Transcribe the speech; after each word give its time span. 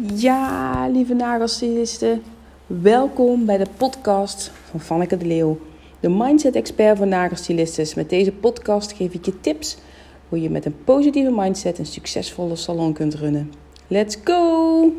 Ja, 0.00 0.88
lieve 0.88 1.14
nagelstylisten, 1.14 2.22
welkom 2.66 3.46
bij 3.46 3.58
de 3.58 3.66
podcast 3.76 4.50
van 4.70 4.80
Vanneke 4.80 5.16
de 5.16 5.26
Leeuw, 5.26 5.58
de 6.00 6.08
mindset 6.08 6.54
expert 6.54 6.96
voor 6.96 7.06
nagelstylisten. 7.06 7.86
Met 7.96 8.10
deze 8.10 8.32
podcast 8.32 8.92
geef 8.92 9.12
ik 9.12 9.24
je 9.24 9.40
tips 9.40 9.76
hoe 10.28 10.40
je 10.40 10.50
met 10.50 10.64
een 10.64 10.84
positieve 10.84 11.30
mindset 11.30 11.78
een 11.78 11.86
succesvolle 11.86 12.56
salon 12.56 12.92
kunt 12.92 13.14
runnen. 13.14 13.52
Let's 13.86 14.16
go! 14.24 14.92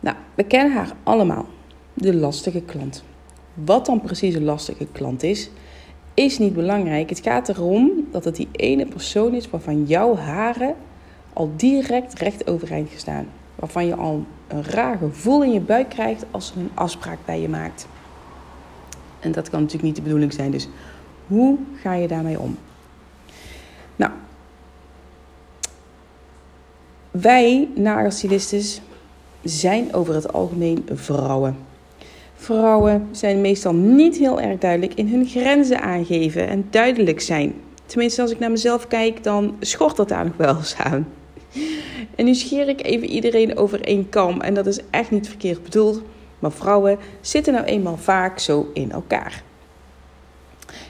Nou, 0.00 0.16
we 0.34 0.44
kennen 0.44 0.72
haar 0.72 0.92
allemaal, 1.02 1.46
de 1.94 2.14
lastige 2.14 2.60
klant. 2.60 3.02
Wat 3.54 3.86
dan 3.86 4.00
precies 4.00 4.34
een 4.34 4.44
lastige 4.44 4.86
klant 4.92 5.22
is, 5.22 5.50
is 6.14 6.38
niet 6.38 6.54
belangrijk. 6.54 7.08
Het 7.08 7.20
gaat 7.20 7.48
erom 7.48 7.90
dat 8.10 8.24
het 8.24 8.36
die 8.36 8.48
ene 8.52 8.86
persoon 8.86 9.34
is 9.34 9.50
waarvan 9.50 9.84
jouw 9.84 10.16
haren 10.16 10.74
al 11.38 11.50
direct 11.56 12.18
recht 12.18 12.46
overeind 12.46 12.90
gestaan. 12.90 13.28
Waarvan 13.54 13.86
je 13.86 13.94
al 13.94 14.24
een 14.48 14.64
raar 14.64 14.98
gevoel 14.98 15.42
in 15.42 15.52
je 15.52 15.60
buik 15.60 15.88
krijgt 15.88 16.24
als 16.30 16.46
ze 16.46 16.52
een 16.60 16.70
afspraak 16.74 17.18
bij 17.24 17.40
je 17.40 17.48
maakt. 17.48 17.86
En 19.20 19.32
dat 19.32 19.50
kan 19.50 19.60
natuurlijk 19.60 19.86
niet 19.86 19.96
de 19.96 20.02
bedoeling 20.02 20.32
zijn. 20.32 20.50
Dus 20.50 20.68
hoe 21.26 21.58
ga 21.80 21.94
je 21.94 22.08
daarmee 22.08 22.40
om? 22.40 22.58
Nou, 23.96 24.12
wij 27.10 27.68
nagelstylistes 27.74 28.80
zijn 29.42 29.94
over 29.94 30.14
het 30.14 30.32
algemeen 30.32 30.86
vrouwen. 30.92 31.56
Vrouwen 32.34 33.08
zijn 33.10 33.40
meestal 33.40 33.74
niet 33.74 34.16
heel 34.16 34.40
erg 34.40 34.58
duidelijk 34.58 34.94
in 34.94 35.08
hun 35.08 35.26
grenzen 35.26 35.80
aangeven 35.80 36.48
en 36.48 36.66
duidelijk 36.70 37.20
zijn. 37.20 37.54
Tenminste, 37.86 38.22
als 38.22 38.30
ik 38.30 38.38
naar 38.38 38.50
mezelf 38.50 38.86
kijk, 38.86 39.24
dan 39.24 39.56
schort 39.60 39.96
dat 39.96 40.08
daar 40.08 40.24
nog 40.24 40.36
wel 40.36 40.56
eens 40.56 40.76
aan. 40.76 41.06
En 42.18 42.24
nu 42.24 42.34
scheer 42.34 42.68
ik 42.68 42.84
even 42.84 43.08
iedereen 43.08 43.56
over 43.56 43.80
één 43.80 44.08
kam. 44.08 44.40
En 44.40 44.54
dat 44.54 44.66
is 44.66 44.80
echt 44.90 45.10
niet 45.10 45.28
verkeerd 45.28 45.62
bedoeld. 45.62 46.02
Maar 46.38 46.52
vrouwen 46.52 46.98
zitten 47.20 47.52
nou 47.52 47.64
eenmaal 47.64 47.96
vaak 47.96 48.38
zo 48.38 48.70
in 48.72 48.92
elkaar. 48.92 49.42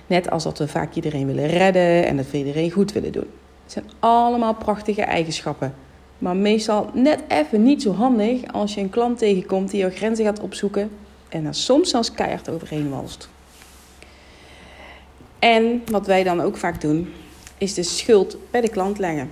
Net 0.07 0.31
als 0.31 0.43
dat 0.43 0.59
we 0.59 0.69
vaak 0.69 0.95
iedereen 0.95 1.27
willen 1.27 1.47
redden 1.47 2.07
en 2.07 2.17
dat 2.17 2.31
we 2.31 2.39
iedereen 2.39 2.70
goed 2.70 2.93
willen 2.93 3.12
doen. 3.12 3.27
Het 3.62 3.73
zijn 3.73 3.85
allemaal 3.98 4.55
prachtige 4.55 5.03
eigenschappen. 5.03 5.75
Maar 6.19 6.37
meestal 6.37 6.91
net 6.93 7.23
even 7.29 7.63
niet 7.63 7.83
zo 7.83 7.92
handig 7.92 8.53
als 8.53 8.75
je 8.75 8.81
een 8.81 8.91
klant 8.91 9.19
tegenkomt 9.19 9.70
die 9.70 9.81
jouw 9.81 9.91
grenzen 9.91 10.25
gaat 10.25 10.41
opzoeken 10.41 10.91
en 11.29 11.47
er 11.47 11.55
soms 11.55 11.91
zelfs 11.91 12.13
keihard 12.13 12.51
overheen 12.51 12.91
walst. 12.91 13.29
En 15.39 15.83
wat 15.91 16.07
wij 16.07 16.23
dan 16.23 16.41
ook 16.41 16.57
vaak 16.57 16.81
doen, 16.81 17.13
is 17.59 17.75
de 17.75 17.83
schuld 17.83 18.37
bij 18.51 18.61
de 18.61 18.70
klant 18.70 18.98
leggen. 18.98 19.31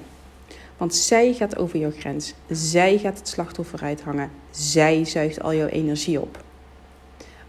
Want 0.76 0.94
zij 0.94 1.32
gaat 1.32 1.56
over 1.56 1.78
jouw 1.78 1.90
grens. 1.90 2.34
Zij 2.50 2.98
gaat 2.98 3.18
het 3.18 3.28
slachtoffer 3.28 3.82
uithangen. 3.82 4.30
Zij 4.50 5.04
zuigt 5.04 5.42
al 5.42 5.54
jouw 5.54 5.68
energie 5.68 6.20
op. 6.20 6.44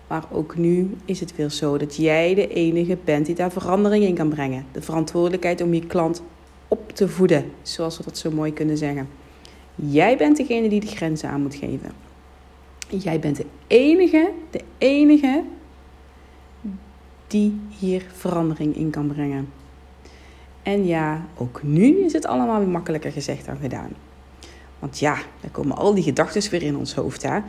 Maar 0.08 0.24
ook 0.32 0.58
nu 0.58 0.96
is 1.06 1.20
het 1.20 1.36
weer 1.36 1.50
zo 1.50 1.78
dat 1.78 1.96
jij 1.96 2.36
de 2.36 2.48
enige 2.48 2.98
bent 3.04 3.26
die 3.26 3.36
daar 3.36 3.52
verandering 3.52 4.04
in 4.04 4.16
kan 4.16 4.30
brengen. 4.30 4.66
De 4.72 4.82
verantwoordelijkheid 4.82 5.62
om 5.62 5.74
je 5.74 5.86
klant 5.86 6.22
op 6.68 6.92
te 6.92 7.10
voeden, 7.10 7.52
zoals 7.62 7.98
we 7.98 8.04
dat 8.04 8.18
zo 8.18 8.32
mooi 8.32 8.54
kunnen 8.54 8.78
zeggen. 8.78 9.10
Jij 9.76 10.18
bent 10.18 10.38
degene 10.38 10.70
die 10.70 10.80
de 10.80 10.88
grenzen 10.88 11.30
aan 11.30 11.42
moet 11.42 11.56
geven. 11.56 11.92
Jij 12.90 13.20
bent 13.20 13.38
de 13.38 13.46
enige, 13.68 14.32
de 14.50 14.62
enige 14.78 15.44
die 17.28 17.60
hier 17.70 18.06
verandering 18.14 18.76
in 18.76 18.90
kan 18.90 19.08
brengen. 19.08 19.48
En 20.68 20.86
ja, 20.86 21.26
ook 21.38 21.64
nu 21.64 22.06
is 22.06 22.14
het 22.14 22.26
allemaal 22.26 22.62
makkelijker 22.62 23.12
gezegd 23.12 23.46
dan 23.46 23.58
gedaan. 23.62 23.90
Want 24.80 25.00
ja, 25.00 25.18
dan 25.42 25.52
komen 25.52 25.78
al 25.78 25.94
die 25.94 26.04
gedachten 26.04 26.52
weer 26.52 26.64
in 26.64 26.78
ons 26.78 26.94
hoofd. 26.94 27.24
Hè? 27.24 27.40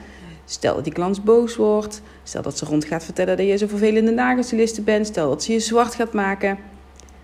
Stel 0.45 0.75
dat 0.75 0.85
die 0.85 0.93
klant 0.93 1.25
boos 1.25 1.57
wordt. 1.57 2.03
Stel 2.23 2.43
dat 2.43 2.59
ze 2.59 2.65
rond 2.65 2.85
gaat 2.85 3.05
vertellen 3.05 3.37
dat 3.37 3.47
je 3.47 3.57
zo 3.57 3.67
vervelende 3.67 4.11
nagelstyliste 4.11 4.83
bent. 4.83 5.07
Stel 5.07 5.29
dat 5.29 5.43
ze 5.43 5.53
je 5.53 5.61
zwart 5.61 5.95
gaat 5.95 6.13
maken. 6.13 6.59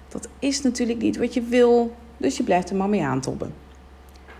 Dat 0.09 0.29
is 0.39 0.63
natuurlijk 0.63 1.01
niet 1.01 1.17
wat 1.17 1.35
je 1.35 1.43
wil. 1.43 1.95
Dus 2.17 2.37
je 2.37 2.43
blijft 2.43 2.71
er 2.71 2.77
maar 2.77 2.89
mee 2.89 3.05
aantobben. 3.05 3.55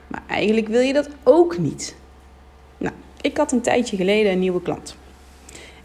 Maar 0.07 0.23
eigenlijk 0.29 0.69
wil 0.69 0.81
je 0.81 0.93
dat 0.93 1.09
ook 1.23 1.59
niet. 1.59 1.95
Nou, 2.79 2.95
ik 3.21 3.37
had 3.37 3.53
een 3.53 3.61
tijdje 3.61 3.97
geleden 3.97 4.33
een 4.33 4.39
nieuwe 4.39 4.63
klant. 4.63 4.97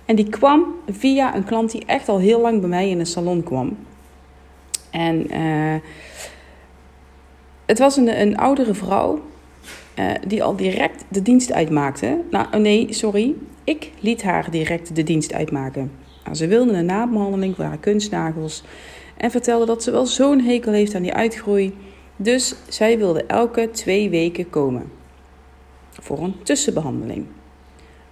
En 0.05 0.15
die 0.15 0.29
kwam 0.29 0.65
via 0.87 1.35
een 1.35 1.45
klant 1.45 1.71
die 1.71 1.85
echt 1.85 2.09
al 2.09 2.19
heel 2.19 2.41
lang 2.41 2.59
bij 2.59 2.69
mij 2.69 2.89
in 2.89 2.97
de 2.97 3.05
salon 3.05 3.43
kwam. 3.43 3.77
En 4.89 5.33
uh, 5.33 5.75
het 7.65 7.79
was 7.79 7.97
een, 7.97 8.21
een 8.21 8.37
oudere 8.37 8.73
vrouw 8.73 9.21
uh, 9.99 10.11
die 10.27 10.43
al 10.43 10.55
direct 10.55 11.03
de 11.07 11.21
dienst 11.21 11.51
uitmaakte. 11.51 12.21
Nou, 12.29 12.47
oh 12.51 12.59
nee, 12.59 12.93
sorry. 12.93 13.35
Ik 13.63 13.91
liet 13.99 14.23
haar 14.23 14.51
direct 14.51 14.95
de 14.95 15.03
dienst 15.03 15.33
uitmaken. 15.33 15.91
Nou, 16.23 16.35
ze 16.35 16.47
wilde 16.47 16.73
een 16.73 16.85
nabehandeling 16.85 17.55
voor 17.55 17.65
haar 17.65 17.77
kunstnagels. 17.77 18.63
En 19.17 19.31
vertelde 19.31 19.65
dat 19.65 19.83
ze 19.83 19.91
wel 19.91 20.05
zo'n 20.05 20.39
hekel 20.39 20.71
heeft 20.71 20.95
aan 20.95 21.01
die 21.01 21.13
uitgroei. 21.13 21.75
Dus 22.15 22.55
zij 22.67 22.97
wilde 22.97 23.23
elke 23.23 23.69
twee 23.71 24.09
weken 24.09 24.49
komen. 24.49 24.91
Voor 25.91 26.19
een 26.19 26.35
tussenbehandeling. 26.43 27.25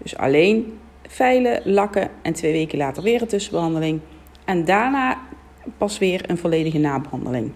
Dus 0.02 0.18
alleen 0.18 0.78
veilen, 1.08 1.62
lakken 1.64 2.10
en 2.22 2.34
twee 2.34 2.52
weken 2.52 2.78
later 2.78 3.04
weer 3.04 3.22
een 3.22 3.28
tussenbehandeling. 3.28 4.00
En 4.46 4.66
daarna 4.66 5.18
pas 5.78 5.98
weer 5.98 6.30
een 6.30 6.38
volledige 6.38 6.78
nabehandeling. 6.78 7.52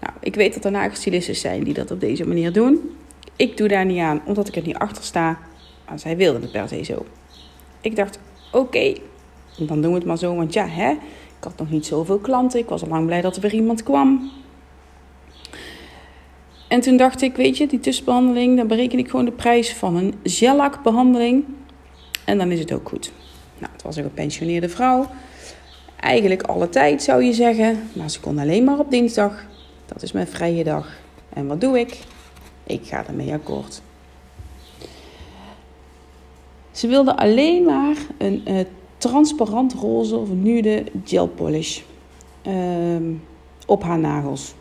Nou, 0.00 0.12
ik 0.20 0.34
weet 0.34 0.54
dat 0.54 0.64
er 0.64 0.70
nagelstilisten 0.70 1.36
zijn 1.36 1.64
die 1.64 1.74
dat 1.74 1.90
op 1.90 2.00
deze 2.00 2.26
manier 2.26 2.52
doen. 2.52 2.96
Ik 3.36 3.56
doe 3.56 3.68
daar 3.68 3.84
niet 3.84 3.98
aan, 3.98 4.22
omdat 4.24 4.48
ik 4.48 4.56
er 4.56 4.66
niet 4.66 4.76
achter 4.76 5.04
sta. 5.04 5.38
Maar 5.88 5.98
zij 5.98 6.16
wilde 6.16 6.40
het 6.40 6.52
per 6.52 6.68
se 6.68 6.82
zo. 6.82 7.06
Ik 7.80 7.96
dacht, 7.96 8.18
oké, 8.52 8.94
dan 9.56 9.80
doen 9.80 9.90
we 9.90 9.98
het 9.98 10.06
maar 10.06 10.18
zo. 10.18 10.36
Want 10.36 10.52
ja, 10.52 10.66
hè, 10.66 10.90
ik 10.90 11.44
had 11.44 11.58
nog 11.58 11.70
niet 11.70 11.86
zoveel 11.86 12.18
klanten. 12.18 12.60
Ik 12.60 12.68
was 12.68 12.82
al 12.82 12.88
lang 12.88 13.06
blij 13.06 13.20
dat 13.20 13.36
er 13.36 13.42
weer 13.42 13.54
iemand 13.54 13.82
kwam. 13.82 14.30
En 16.68 16.80
toen 16.80 16.96
dacht 16.96 17.22
ik, 17.22 17.36
weet 17.36 17.56
je, 17.56 17.66
die 17.66 17.80
tussenbehandeling, 17.80 18.56
dan 18.56 18.66
bereken 18.66 18.98
ik 18.98 19.10
gewoon 19.10 19.24
de 19.24 19.32
prijs 19.32 19.74
van 19.74 19.96
een 19.96 20.14
gelakbehandeling. 20.24 21.44
En 22.24 22.38
dan 22.38 22.50
is 22.50 22.58
het 22.58 22.72
ook 22.72 22.88
goed. 22.88 23.12
Nou, 23.58 23.72
het 23.72 23.82
was 23.82 23.96
een 23.96 24.02
gepensioneerde 24.02 24.68
vrouw. 24.68 25.06
Eigenlijk 26.00 26.42
alle 26.42 26.68
tijd 26.68 27.02
zou 27.02 27.22
je 27.24 27.32
zeggen, 27.32 27.88
maar 27.92 28.10
ze 28.10 28.20
kon 28.20 28.38
alleen 28.38 28.64
maar 28.64 28.78
op 28.78 28.90
dinsdag. 28.90 29.44
Dat 29.86 30.02
is 30.02 30.12
mijn 30.12 30.26
vrije 30.26 30.64
dag. 30.64 30.98
En 31.32 31.46
wat 31.46 31.60
doe 31.60 31.78
ik? 31.78 31.98
Ik 32.66 32.80
ga 32.84 33.06
ermee 33.06 33.32
akkoord. 33.32 33.82
Ze 36.70 36.86
wilde 36.86 37.16
alleen 37.16 37.64
maar 37.64 37.96
een 38.18 38.42
uh, 38.48 38.60
transparant 38.98 39.72
roze 39.72 40.16
of 40.16 40.28
nude 40.28 40.84
gel 41.04 41.28
polish 41.28 41.80
uh, 42.46 42.54
op 43.66 43.82
haar 43.82 43.98
nagels. 43.98 44.54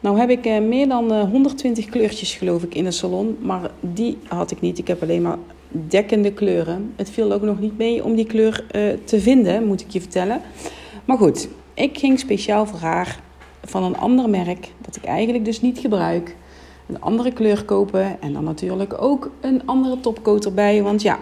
Nou 0.00 0.18
heb 0.18 0.30
ik 0.30 0.46
uh, 0.46 0.58
meer 0.60 0.88
dan 0.88 1.12
uh, 1.12 1.30
120 1.30 1.86
kleurtjes 1.86 2.34
geloof 2.34 2.62
ik 2.62 2.74
in 2.74 2.84
de 2.84 2.90
salon, 2.90 3.38
maar 3.40 3.70
die 3.80 4.18
had 4.26 4.50
ik 4.50 4.60
niet. 4.60 4.78
Ik 4.78 4.86
heb 4.86 5.02
alleen 5.02 5.22
maar 5.22 5.38
dekkende 5.88 6.32
kleuren. 6.32 6.92
Het 6.96 7.10
viel 7.10 7.32
ook 7.32 7.42
nog 7.42 7.60
niet 7.60 7.78
mee 7.78 8.04
om 8.04 8.14
die 8.14 8.26
kleur 8.26 8.64
uh, 8.76 8.82
te 9.04 9.20
vinden, 9.20 9.66
moet 9.66 9.80
ik 9.80 9.90
je 9.90 10.00
vertellen. 10.00 10.40
Maar 11.04 11.16
goed, 11.16 11.48
ik 11.74 11.98
ging 11.98 12.18
speciaal 12.18 12.66
voor 12.66 12.78
haar 12.78 13.20
van 13.64 13.82
een 13.82 13.96
ander 13.96 14.30
merk, 14.30 14.72
dat 14.80 14.96
ik 14.96 15.04
eigenlijk 15.04 15.44
dus 15.44 15.60
niet 15.60 15.78
gebruik, 15.78 16.36
een 16.86 17.00
andere 17.00 17.32
kleur 17.32 17.64
kopen. 17.64 18.20
En 18.20 18.32
dan 18.32 18.44
natuurlijk 18.44 19.02
ook 19.02 19.30
een 19.40 19.66
andere 19.66 20.00
topcoat 20.00 20.44
erbij. 20.44 20.82
Want 20.82 21.02
ja, 21.02 21.18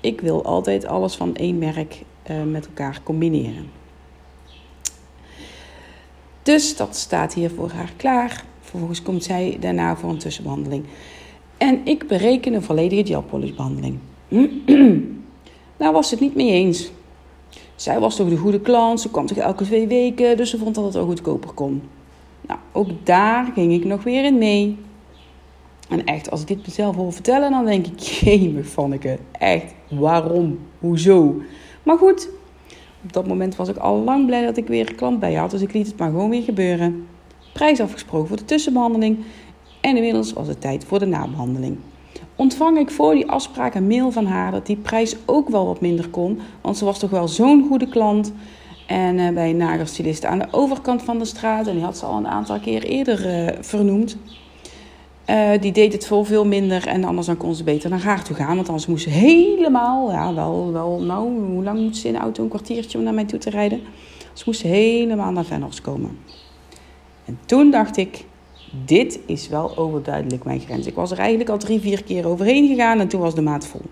ik 0.00 0.20
wil 0.20 0.44
altijd 0.44 0.86
alles 0.86 1.14
van 1.14 1.36
één 1.36 1.58
merk 1.58 2.02
uh, 2.30 2.42
met 2.42 2.66
elkaar 2.66 3.00
combineren. 3.02 3.70
Dus 6.42 6.76
dat 6.76 6.96
staat 6.96 7.34
hier 7.34 7.50
voor 7.50 7.70
haar 7.70 7.92
klaar. 7.96 8.44
Vervolgens 8.60 9.02
komt 9.02 9.24
zij 9.24 9.56
daarna 9.60 9.96
voor 9.96 10.10
een 10.10 10.18
tussenbehandeling. 10.18 10.84
En 11.56 11.80
ik 11.84 12.06
bereken 12.06 12.54
een 12.54 12.62
volledige 12.62 13.06
gelpolishbehandeling. 13.06 13.98
nou 15.76 15.92
was 15.98 16.10
het 16.10 16.20
niet 16.20 16.34
mee 16.34 16.50
eens. 16.50 16.90
Zij 17.74 18.00
was 18.00 18.16
toch 18.16 18.28
de 18.28 18.36
goede 18.36 18.60
klant, 18.60 19.00
ze 19.00 19.10
kwam 19.10 19.26
toch 19.26 19.36
elke 19.36 19.64
twee 19.64 19.86
weken, 19.86 20.36
dus 20.36 20.50
ze 20.50 20.58
vond 20.58 20.74
dat 20.74 20.84
het 20.84 20.94
wel 20.94 21.04
goedkoper 21.04 21.50
kon. 21.50 21.82
Nou, 22.40 22.60
ook 22.72 22.88
daar 23.02 23.50
ging 23.54 23.72
ik 23.72 23.84
nog 23.84 24.02
weer 24.02 24.24
in 24.24 24.38
mee. 24.38 24.76
En 25.88 26.04
echt, 26.04 26.30
als 26.30 26.40
ik 26.40 26.46
dit 26.46 26.66
mezelf 26.66 26.96
hoor 26.96 27.12
vertellen, 27.12 27.50
dan 27.50 27.64
denk 27.64 27.86
ik, 27.86 27.98
jemig 28.24 28.66
Vanneke, 28.66 29.18
echt, 29.32 29.74
waarom, 29.90 30.58
hoezo? 30.78 31.42
Maar 31.82 31.98
goed, 31.98 32.28
op 33.02 33.12
dat 33.12 33.26
moment 33.26 33.56
was 33.56 33.68
ik 33.68 33.76
al 33.76 33.96
lang 33.96 34.26
blij 34.26 34.44
dat 34.44 34.56
ik 34.56 34.66
weer 34.66 34.88
een 34.88 34.94
klant 34.94 35.20
bij 35.20 35.34
had, 35.34 35.50
dus 35.50 35.60
ik 35.60 35.72
liet 35.72 35.86
het 35.86 35.98
maar 35.98 36.10
gewoon 36.10 36.30
weer 36.30 36.42
gebeuren. 36.42 37.06
Prijs 37.52 37.80
afgesproken 37.80 38.28
voor 38.28 38.36
de 38.36 38.44
tussenbehandeling 38.44 39.18
en 39.86 39.96
inmiddels 39.96 40.32
was 40.32 40.48
het 40.48 40.60
tijd 40.60 40.84
voor 40.84 40.98
de 40.98 41.06
nabehandeling. 41.06 41.76
Ontvang 42.36 42.78
ik 42.78 42.90
voor 42.90 43.14
die 43.14 43.30
afspraak 43.30 43.74
een 43.74 43.86
mail 43.86 44.10
van 44.10 44.26
haar 44.26 44.50
dat 44.50 44.66
die 44.66 44.76
prijs 44.76 45.16
ook 45.24 45.48
wel 45.48 45.66
wat 45.66 45.80
minder 45.80 46.08
kon, 46.08 46.38
want 46.60 46.76
ze 46.76 46.84
was 46.84 46.98
toch 46.98 47.10
wel 47.10 47.28
zo'n 47.28 47.66
goede 47.68 47.88
klant. 47.88 48.32
En 48.86 49.18
uh, 49.18 49.28
bij 49.30 49.50
een 49.50 49.56
nagelstylist 49.56 50.24
aan 50.24 50.38
de 50.38 50.46
overkant 50.50 51.02
van 51.02 51.18
de 51.18 51.24
straat, 51.24 51.66
en 51.66 51.74
die 51.74 51.84
had 51.84 51.98
ze 51.98 52.04
al 52.04 52.16
een 52.16 52.26
aantal 52.26 52.60
keer 52.60 52.82
eerder 52.82 53.26
uh, 53.26 53.52
vernoemd. 53.60 54.16
Uh, 55.30 55.50
die 55.60 55.72
deed 55.72 55.92
het 55.92 56.06
voor 56.06 56.26
veel 56.26 56.46
minder 56.46 56.86
en 56.86 57.04
anders 57.04 57.26
dan 57.26 57.36
kon 57.36 57.54
ze 57.54 57.64
beter 57.64 57.90
naar 57.90 58.02
haar 58.02 58.24
toe 58.24 58.36
gaan. 58.36 58.56
Want 58.56 58.68
anders 58.68 58.86
moest 58.86 59.04
ze 59.04 59.10
helemaal, 59.10 60.10
ja 60.10 60.34
wel, 60.34 60.72
wel 60.72 61.00
nou, 61.00 61.46
hoe 61.46 61.64
lang 61.64 61.80
moet 61.80 61.96
ze 61.96 62.06
in 62.06 62.12
de 62.12 62.18
auto? 62.18 62.42
Een 62.42 62.48
kwartiertje 62.48 62.98
om 62.98 63.04
naar 63.04 63.14
mij 63.14 63.24
toe 63.24 63.38
te 63.38 63.50
rijden. 63.50 63.80
Ze 64.32 64.42
moest 64.46 64.62
helemaal 64.62 65.32
naar 65.32 65.44
Venhorst 65.44 65.80
komen. 65.80 66.18
En 67.24 67.38
toen 67.46 67.70
dacht 67.70 67.96
ik, 67.96 68.24
dit 68.84 69.18
is 69.26 69.48
wel 69.48 69.76
overduidelijk 69.76 70.44
mijn 70.44 70.60
grens. 70.60 70.86
Ik 70.86 70.94
was 70.94 71.10
er 71.10 71.18
eigenlijk 71.18 71.50
al 71.50 71.58
drie, 71.58 71.80
vier 71.80 72.04
keer 72.04 72.26
overheen 72.26 72.68
gegaan 72.68 73.00
en 73.00 73.08
toen 73.08 73.20
was 73.20 73.34
de 73.34 73.42
maat 73.42 73.66
vol. 73.66 73.82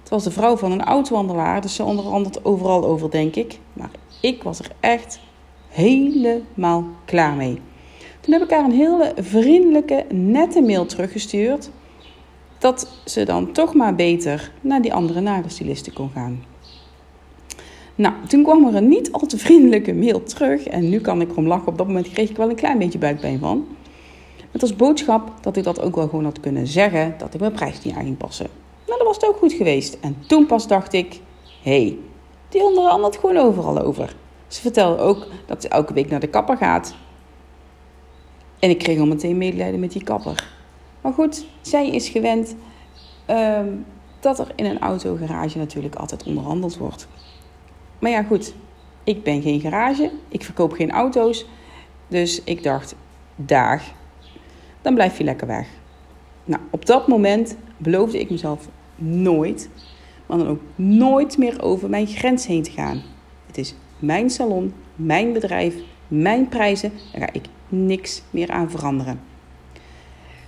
Het 0.00 0.08
was 0.08 0.24
de 0.24 0.30
vrouw 0.30 0.56
van 0.56 0.72
een 0.72 0.84
autowandelaar, 0.84 1.60
dus 1.60 1.74
ze 1.74 1.84
onderhandelt 1.84 2.44
overal 2.44 2.84
over, 2.84 3.10
denk 3.10 3.34
ik. 3.34 3.58
Maar 3.72 3.90
ik 4.20 4.42
was 4.42 4.58
er 4.58 4.70
echt 4.80 5.20
helemaal 5.68 6.84
klaar 7.04 7.34
mee. 7.34 7.60
Toen 8.20 8.32
heb 8.32 8.42
ik 8.42 8.50
haar 8.50 8.64
een 8.64 8.70
hele 8.70 9.12
vriendelijke, 9.16 10.04
nette 10.10 10.60
mail 10.60 10.86
teruggestuurd. 10.86 11.70
Dat 12.58 12.88
ze 13.04 13.24
dan 13.24 13.52
toch 13.52 13.74
maar 13.74 13.94
beter 13.94 14.52
naar 14.60 14.82
die 14.82 14.94
andere 14.94 15.20
nagelstylisten 15.20 15.92
kon 15.92 16.10
gaan. 16.14 16.42
Nou, 17.94 18.14
toen 18.28 18.42
kwam 18.42 18.66
er 18.66 18.74
een 18.74 18.88
niet 18.88 19.12
al 19.12 19.26
te 19.26 19.38
vriendelijke 19.38 19.94
mail 19.94 20.22
terug. 20.22 20.66
En 20.66 20.88
nu 20.88 21.00
kan 21.00 21.20
ik 21.20 21.30
erom 21.30 21.46
lachen. 21.46 21.68
Op 21.68 21.78
dat 21.78 21.86
moment 21.86 22.08
kreeg 22.08 22.30
ik 22.30 22.36
wel 22.36 22.48
een 22.48 22.56
klein 22.56 22.78
beetje 22.78 22.98
buikpijn 22.98 23.38
van. 23.38 23.66
Met 24.58 24.70
als 24.70 24.78
boodschap 24.78 25.32
dat 25.40 25.56
ik 25.56 25.64
dat 25.64 25.80
ook 25.80 25.94
wel 25.94 26.08
gewoon 26.08 26.24
had 26.24 26.40
kunnen 26.40 26.66
zeggen. 26.66 27.14
Dat 27.18 27.34
ik 27.34 27.40
mijn 27.40 27.52
prijs 27.52 27.82
niet 27.82 27.94
aan 27.94 28.02
ging 28.02 28.16
passen. 28.16 28.46
Nou, 28.86 28.98
dat 28.98 29.06
was 29.06 29.16
het 29.16 29.26
ook 29.26 29.36
goed 29.36 29.52
geweest. 29.52 29.98
En 30.00 30.16
toen 30.26 30.46
pas 30.46 30.66
dacht 30.66 30.92
ik... 30.92 31.20
Hé, 31.62 31.82
hey, 31.82 31.98
die 32.48 32.62
onderhandelt 32.62 33.16
gewoon 33.16 33.36
overal 33.36 33.80
over. 33.80 34.16
Ze 34.46 34.60
vertelde 34.60 35.02
ook 35.02 35.26
dat 35.46 35.62
ze 35.62 35.68
elke 35.68 35.92
week 35.92 36.10
naar 36.10 36.20
de 36.20 36.26
kapper 36.28 36.56
gaat. 36.56 36.94
En 38.58 38.70
ik 38.70 38.78
kreeg 38.78 38.98
al 38.98 39.06
meteen 39.06 39.38
medelijden 39.38 39.80
met 39.80 39.92
die 39.92 40.04
kapper. 40.04 40.48
Maar 41.00 41.12
goed, 41.12 41.46
zij 41.60 41.88
is 41.88 42.08
gewend 42.08 42.54
ehm, 43.26 43.68
dat 44.20 44.38
er 44.38 44.52
in 44.54 44.64
een 44.64 44.80
autogarage 44.80 45.58
natuurlijk 45.58 45.94
altijd 45.94 46.24
onderhandeld 46.24 46.76
wordt. 46.76 47.08
Maar 47.98 48.10
ja, 48.10 48.22
goed, 48.22 48.54
ik 49.04 49.22
ben 49.22 49.42
geen 49.42 49.60
garage, 49.60 50.10
ik 50.28 50.44
verkoop 50.44 50.72
geen 50.72 50.90
auto's. 50.90 51.46
Dus 52.08 52.44
ik 52.44 52.62
dacht, 52.62 52.94
dag, 53.36 53.82
dan 54.88 54.96
blijf 54.96 55.18
je 55.18 55.24
lekker 55.24 55.46
weg. 55.46 55.66
Nou, 56.44 56.62
op 56.70 56.86
dat 56.86 57.08
moment 57.08 57.56
beloofde 57.76 58.20
ik 58.20 58.30
mezelf 58.30 58.68
nooit, 58.96 59.68
maar 60.26 60.38
dan 60.38 60.48
ook 60.48 60.60
nooit 60.74 61.38
meer 61.38 61.62
over 61.62 61.88
mijn 61.90 62.06
grens 62.06 62.46
heen 62.46 62.62
te 62.62 62.70
gaan. 62.70 63.02
Het 63.46 63.58
is 63.58 63.74
mijn 63.98 64.30
salon, 64.30 64.72
mijn 64.96 65.32
bedrijf, 65.32 65.74
mijn 66.08 66.48
prijzen. 66.48 66.92
Daar 67.12 67.20
ga 67.20 67.32
ik 67.32 67.44
niks 67.68 68.22
meer 68.30 68.50
aan 68.50 68.70
veranderen. 68.70 69.20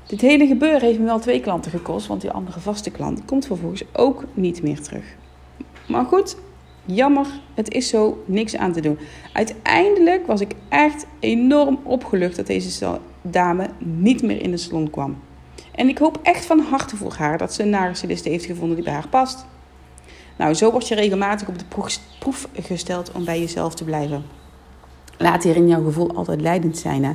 Dit 0.06 0.20
hele 0.20 0.46
gebeuren 0.46 0.80
heeft 0.80 0.98
me 0.98 1.04
wel 1.04 1.18
twee 1.20 1.40
klanten 1.40 1.70
gekost, 1.70 2.06
want 2.06 2.20
die 2.20 2.30
andere 2.30 2.60
vaste 2.60 2.90
klant 2.90 3.24
komt 3.24 3.46
vervolgens 3.46 3.84
ook 3.92 4.24
niet 4.34 4.62
meer 4.62 4.80
terug. 4.80 5.04
Maar 5.88 6.04
goed, 6.04 6.36
jammer, 6.84 7.26
het 7.54 7.72
is 7.72 7.88
zo, 7.88 8.22
niks 8.26 8.56
aan 8.56 8.72
te 8.72 8.80
doen. 8.80 8.98
Uiteindelijk 9.32 10.26
was 10.26 10.40
ik 10.40 10.54
echt 10.68 11.06
enorm 11.18 11.78
opgelucht 11.82 12.36
dat 12.36 12.46
deze 12.46 12.70
dame 13.22 13.68
niet 13.78 14.22
meer 14.22 14.42
in 14.42 14.50
de 14.50 14.56
salon 14.56 14.90
kwam. 14.90 15.16
En 15.72 15.88
ik 15.88 15.98
hoop 15.98 16.18
echt 16.22 16.44
van 16.44 16.60
harte 16.60 16.96
voor 16.96 17.12
haar 17.12 17.38
dat 17.38 17.54
ze 17.54 17.62
een 17.62 17.70
nagelstyliste 17.70 18.28
heeft 18.28 18.44
gevonden 18.44 18.74
die 18.74 18.84
bij 18.84 18.94
haar 18.94 19.08
past. 19.08 19.46
Nou, 20.38 20.54
zo 20.54 20.70
word 20.70 20.88
je 20.88 20.94
regelmatig 20.94 21.48
op 21.48 21.58
de 21.58 21.64
proef 22.18 22.48
gesteld 22.54 23.12
om 23.12 23.24
bij 23.24 23.40
jezelf 23.40 23.74
te 23.74 23.84
blijven. 23.84 24.24
Laat 25.18 25.42
hierin 25.42 25.68
jouw 25.68 25.84
gevoel 25.84 26.14
altijd 26.14 26.40
leidend 26.40 26.78
zijn. 26.78 27.04
Hè? 27.04 27.12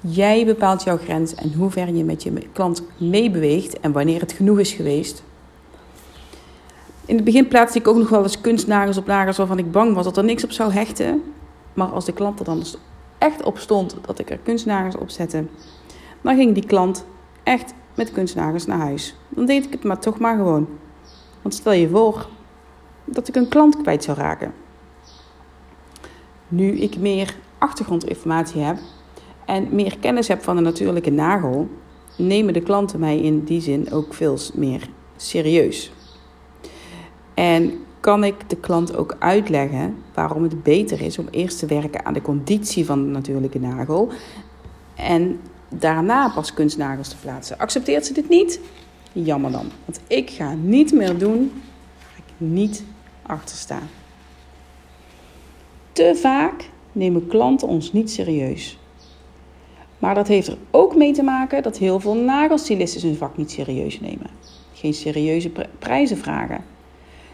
Jij 0.00 0.44
bepaalt 0.46 0.82
jouw 0.82 0.96
grens 0.96 1.34
en 1.34 1.52
hoe 1.52 1.70
ver 1.70 1.94
je 1.94 2.04
met 2.04 2.22
je 2.22 2.32
klant 2.52 2.82
meebeweegt 2.98 3.80
en 3.80 3.92
wanneer 3.92 4.20
het 4.20 4.32
genoeg 4.32 4.58
is 4.58 4.72
geweest. 4.72 5.22
In 7.06 7.14
het 7.16 7.24
begin 7.24 7.48
plaatste 7.48 7.78
ik 7.78 7.88
ook 7.88 7.96
nog 7.96 8.08
wel 8.08 8.22
eens 8.22 8.40
kunstnagels 8.40 8.96
op 8.96 9.06
nagels 9.06 9.36
waarvan 9.36 9.58
ik 9.58 9.72
bang 9.72 9.94
was 9.94 10.04
dat 10.04 10.16
er 10.16 10.24
niks 10.24 10.44
op 10.44 10.50
zou 10.50 10.72
hechten. 10.72 11.22
Maar 11.74 11.88
als 11.88 12.04
de 12.04 12.12
klant 12.12 12.38
er 12.38 12.44
dan 12.44 12.62
echt 13.24 13.42
op 13.42 13.58
stond 13.58 13.96
dat 14.06 14.18
ik 14.18 14.30
er 14.30 14.38
kunstnagels 14.38 14.96
op 14.96 15.10
zette, 15.10 15.44
dan 16.20 16.36
ging 16.36 16.54
die 16.54 16.66
klant 16.66 17.06
echt 17.42 17.74
met 17.94 18.12
kunstnagels 18.12 18.66
naar 18.66 18.78
huis. 18.78 19.16
Dan 19.28 19.46
deed 19.46 19.64
ik 19.64 19.72
het 19.72 19.84
maar 19.84 19.98
toch 19.98 20.18
maar 20.18 20.36
gewoon. 20.36 20.68
Want 21.42 21.54
stel 21.54 21.72
je 21.72 21.88
voor 21.88 22.28
dat 23.04 23.28
ik 23.28 23.36
een 23.36 23.48
klant 23.48 23.82
kwijt 23.82 24.04
zou 24.04 24.18
raken. 24.18 24.54
Nu 26.48 26.72
ik 26.72 26.96
meer 26.98 27.34
achtergrondinformatie 27.58 28.60
heb 28.60 28.78
en 29.46 29.68
meer 29.70 29.98
kennis 29.98 30.28
heb 30.28 30.42
van 30.42 30.56
de 30.56 30.62
natuurlijke 30.62 31.10
nagel, 31.10 31.68
nemen 32.16 32.52
de 32.52 32.62
klanten 32.62 33.00
mij 33.00 33.18
in 33.20 33.44
die 33.44 33.60
zin 33.60 33.92
ook 33.92 34.14
veel 34.14 34.38
meer 34.54 34.88
serieus. 35.16 35.92
En 37.34 37.83
kan 38.04 38.24
ik 38.24 38.50
de 38.50 38.56
klant 38.56 38.96
ook 38.96 39.16
uitleggen 39.18 39.96
waarom 40.14 40.42
het 40.42 40.62
beter 40.62 41.00
is 41.00 41.18
om 41.18 41.28
eerst 41.30 41.58
te 41.58 41.66
werken 41.66 42.04
aan 42.04 42.12
de 42.12 42.22
conditie 42.22 42.84
van 42.84 43.04
de 43.04 43.10
natuurlijke 43.10 43.60
nagel 43.60 44.12
en 44.94 45.40
daarna 45.68 46.28
pas 46.28 46.54
kunstnagels 46.54 47.08
te 47.08 47.16
plaatsen. 47.16 47.58
Accepteert 47.58 48.06
ze 48.06 48.12
dit 48.12 48.28
niet? 48.28 48.60
Jammer 49.12 49.50
dan. 49.50 49.70
Want 49.84 50.00
ik 50.06 50.30
ga 50.30 50.54
niet 50.54 50.92
meer 50.92 51.18
doen 51.18 51.52
waar 51.98 52.16
ik 52.16 52.32
niet 52.36 52.84
achter 53.22 53.56
sta. 53.56 53.78
Te 55.92 56.18
vaak 56.20 56.70
nemen 56.92 57.26
klanten 57.26 57.68
ons 57.68 57.92
niet 57.92 58.10
serieus. 58.10 58.78
Maar 59.98 60.14
dat 60.14 60.28
heeft 60.28 60.48
er 60.48 60.58
ook 60.70 60.96
mee 60.96 61.12
te 61.12 61.22
maken 61.22 61.62
dat 61.62 61.78
heel 61.78 62.00
veel 62.00 62.16
nagelstylisten 62.16 63.08
hun 63.08 63.16
vak 63.16 63.36
niet 63.36 63.50
serieus 63.50 64.00
nemen. 64.00 64.30
Geen 64.72 64.94
serieuze 64.94 65.50
prijzen 65.78 66.16
vragen. 66.16 66.73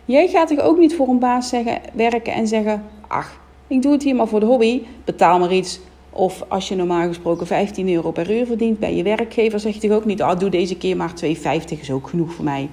Jij 0.04 0.28
gaat 0.28 0.48
toch 0.48 0.60
ook 0.60 0.78
niet 0.78 0.94
voor 0.94 1.08
een 1.08 1.18
baas 1.18 1.48
zeggen, 1.48 1.80
werken 1.92 2.32
en 2.32 2.46
zeggen: 2.46 2.84
Ach, 3.06 3.40
ik 3.66 3.82
doe 3.82 3.92
het 3.92 4.02
hier 4.02 4.14
maar 4.14 4.28
voor 4.28 4.40
de 4.40 4.46
hobby, 4.46 4.82
betaal 5.04 5.38
maar 5.38 5.52
iets. 5.52 5.80
Of 6.10 6.44
als 6.48 6.68
je 6.68 6.76
normaal 6.76 7.06
gesproken 7.06 7.46
15 7.46 7.92
euro 7.92 8.10
per 8.10 8.38
uur 8.38 8.46
verdient 8.46 8.78
bij 8.78 8.94
je 8.94 9.02
werkgever, 9.02 9.60
zeg 9.60 9.74
je 9.74 9.80
toch 9.80 9.96
ook 9.96 10.04
niet: 10.04 10.22
oh, 10.22 10.38
doe 10.38 10.50
deze 10.50 10.76
keer 10.76 10.96
maar 10.96 11.12
2,50 11.24 11.80
is 11.80 11.90
ook 11.90 12.08
genoeg 12.08 12.32
voor 12.32 12.44
mij. 12.44 12.68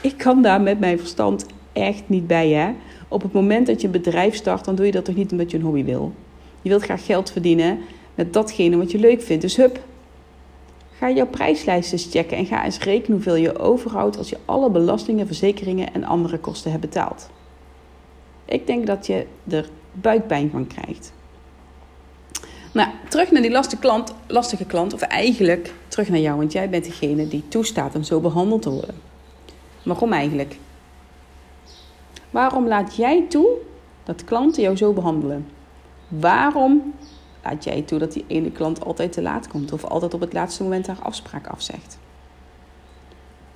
Ik 0.00 0.16
kan 0.16 0.42
daar 0.42 0.60
met 0.60 0.80
mijn 0.80 0.98
verstand 0.98 1.46
echt 1.72 2.02
niet 2.06 2.26
bij, 2.26 2.50
hè? 2.50 2.72
Op 3.08 3.22
het 3.22 3.32
moment 3.32 3.66
dat 3.66 3.80
je 3.80 3.86
een 3.86 3.92
bedrijf 3.92 4.34
start, 4.34 4.64
dan 4.64 4.74
doe 4.74 4.86
je 4.86 4.92
dat 4.92 5.04
toch 5.04 5.14
niet 5.14 5.32
omdat 5.32 5.50
je 5.50 5.56
een 5.56 5.62
hobby 5.62 5.84
wil. 5.84 6.12
Je 6.62 6.68
wilt 6.68 6.82
graag 6.82 7.04
geld 7.06 7.30
verdienen 7.30 7.78
met 8.14 8.32
datgene 8.32 8.76
wat 8.76 8.90
je 8.90 8.98
leuk 8.98 9.22
vindt. 9.22 9.42
Dus 9.42 9.56
hup, 9.56 9.80
ga 10.98 11.10
jouw 11.10 11.26
prijslijsten 11.26 11.98
checken 11.98 12.36
en 12.36 12.46
ga 12.46 12.64
eens 12.64 12.78
rekenen 12.78 13.12
hoeveel 13.12 13.34
je 13.34 13.58
overhoudt 13.58 14.18
als 14.18 14.28
je 14.28 14.38
alle 14.44 14.70
belastingen, 14.70 15.26
verzekeringen 15.26 15.94
en 15.94 16.04
andere 16.04 16.38
kosten 16.38 16.70
hebt 16.70 16.82
betaald. 16.82 17.30
Ik 18.44 18.66
denk 18.66 18.86
dat 18.86 19.06
je 19.06 19.26
er 19.48 19.68
buikpijn 19.92 20.50
van 20.50 20.66
krijgt. 20.66 21.12
Nou, 22.72 22.88
terug 23.08 23.30
naar 23.30 23.42
die 23.42 23.50
lastige 23.50 23.82
klant, 23.82 24.14
lastige 24.26 24.64
klant, 24.64 24.92
of 24.92 25.00
eigenlijk 25.00 25.72
terug 25.88 26.08
naar 26.08 26.18
jou, 26.18 26.38
want 26.38 26.52
jij 26.52 26.70
bent 26.70 26.84
degene 26.84 27.28
die 27.28 27.48
toestaat 27.48 27.94
om 27.94 28.02
zo 28.02 28.20
behandeld 28.20 28.62
te 28.62 28.70
worden. 28.70 28.94
Waarom 29.82 30.12
eigenlijk? 30.12 30.58
Waarom 32.30 32.68
laat 32.68 32.96
jij 32.96 33.24
toe 33.28 33.48
dat 34.04 34.24
klanten 34.24 34.62
jou 34.62 34.76
zo 34.76 34.92
behandelen? 34.92 35.48
Waarom 36.08 36.94
laat 37.46 37.64
jij 37.64 37.82
toe 37.82 37.98
dat 37.98 38.12
die 38.12 38.24
ene 38.26 38.50
klant 38.50 38.84
altijd 38.84 39.12
te 39.12 39.22
laat 39.22 39.48
komt 39.48 39.72
of 39.72 39.84
altijd 39.84 40.14
op 40.14 40.20
het 40.20 40.32
laatste 40.32 40.62
moment 40.62 40.86
haar 40.86 41.02
afspraak 41.02 41.46
afzegt? 41.46 41.98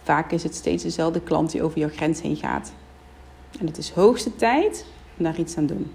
Vaak 0.02 0.32
is 0.32 0.42
het 0.42 0.54
steeds 0.54 0.82
dezelfde 0.82 1.20
klant 1.20 1.50
die 1.50 1.62
over 1.62 1.78
jouw 1.78 1.88
grens 1.88 2.20
heen 2.22 2.36
gaat. 2.36 2.72
En 3.60 3.66
het 3.66 3.78
is 3.78 3.90
hoogste 3.90 4.36
tijd 4.36 4.86
om 5.18 5.24
daar 5.24 5.38
iets 5.38 5.56
aan 5.56 5.66
te 5.66 5.74
doen. 5.74 5.90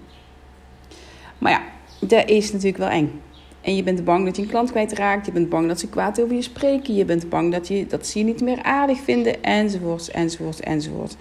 Maar 1.38 1.52
ja, 1.52 1.62
dat 2.00 2.28
is 2.28 2.52
natuurlijk 2.52 2.78
wel 2.78 2.88
eng. 2.88 3.20
En 3.60 3.76
je 3.76 3.82
bent 3.82 4.04
bang 4.04 4.24
dat 4.24 4.36
je 4.36 4.42
een 4.42 4.48
klant 4.48 4.70
kwijtraakt. 4.70 5.26
Je 5.26 5.32
bent 5.32 5.48
bang 5.48 5.68
dat 5.68 5.80
ze 5.80 5.88
kwaad 5.88 6.20
over 6.20 6.34
je 6.34 6.42
spreken. 6.42 6.94
Je 6.94 7.04
bent 7.04 7.28
bang 7.28 7.52
dat, 7.52 7.68
je, 7.68 7.86
dat 7.86 8.06
ze 8.06 8.18
je 8.18 8.24
niet 8.24 8.40
meer 8.40 8.62
aardig 8.62 8.98
vinden. 9.00 9.42
Enzovoort, 9.42 10.08
enzovoort, 10.08 10.60
enzovoort. 10.60 11.16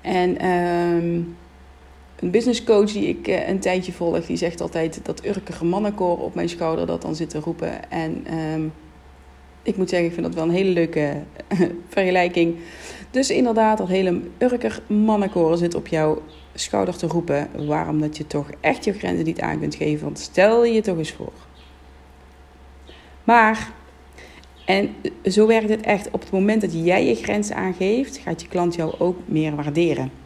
En 0.00 0.46
um, 0.46 1.36
een 2.22 2.30
businesscoach 2.30 2.92
die 2.92 3.08
ik 3.08 3.28
uh, 3.28 3.48
een 3.48 3.58
tijdje 3.58 3.92
volg, 3.92 4.26
die 4.26 4.36
zegt 4.36 4.60
altijd 4.60 5.00
dat 5.02 5.24
urkige 5.24 5.64
mannenkoor 5.64 6.18
op 6.18 6.34
mijn 6.34 6.48
schouder 6.48 6.86
dat 6.86 7.02
dan 7.02 7.14
zit 7.14 7.30
te 7.30 7.40
roepen. 7.40 7.90
En 7.90 8.34
um, 8.38 8.72
ik 9.62 9.76
moet 9.76 9.88
zeggen, 9.88 10.08
ik 10.08 10.14
vind 10.14 10.26
dat 10.26 10.34
wel 10.34 10.44
een 10.44 10.50
hele 10.50 10.70
leuke 10.70 11.22
vergelijking. 11.88 12.56
Dus 13.10 13.30
inderdaad, 13.30 13.78
dat 13.78 13.88
hele 13.88 14.20
urker 14.38 14.82
mannenkoor 14.86 15.56
zit 15.56 15.74
op 15.74 15.86
jouw 15.86 16.22
schouder 16.54 16.96
te 16.96 17.06
roepen. 17.06 17.48
Waarom 17.66 18.00
dat 18.00 18.16
je 18.16 18.26
toch 18.26 18.50
echt 18.60 18.84
je 18.84 18.92
grenzen 18.92 19.24
niet 19.24 19.40
aan 19.40 19.60
kunt 19.60 19.74
geven. 19.74 20.04
Want 20.04 20.18
stel 20.18 20.64
je 20.64 20.80
toch 20.80 20.98
eens 20.98 21.12
voor. 21.12 21.32
Maar 23.24 23.72
en 24.64 24.94
zo 25.24 25.46
werkt 25.46 25.68
het 25.68 25.80
echt. 25.80 26.10
Op 26.10 26.20
het 26.20 26.30
moment 26.30 26.60
dat 26.60 26.72
jij 26.72 27.06
je 27.06 27.14
grens 27.14 27.52
aangeeft, 27.52 28.16
gaat 28.16 28.42
je 28.42 28.48
klant 28.48 28.74
jou 28.74 28.94
ook 28.98 29.16
meer 29.24 29.56
waarderen. 29.56 30.21